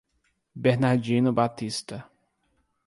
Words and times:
Bernardino 0.55 1.29
Batista 1.31 2.09